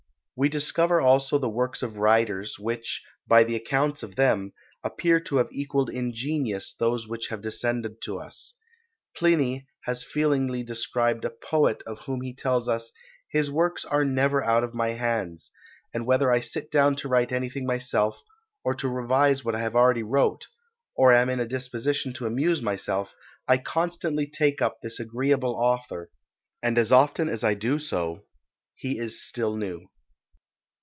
[0.37, 5.37] We discover also the works of writers, which, by the accounts of them, appear to
[5.37, 8.55] have equalled in genius those which have descended to us.
[9.15, 12.91] Pliny has feelingly described a poet of whom he tells us,
[13.29, 15.51] "his works are never out of my hands;
[15.93, 18.23] and whether I sit down to write anything myself,
[18.63, 20.47] or to revise what I have already wrote,
[20.95, 23.13] or am in a disposition to amuse myself,
[23.47, 26.09] I constantly take up this agreeable author;
[26.63, 28.23] and as often as I do so,
[28.75, 29.87] he is still new."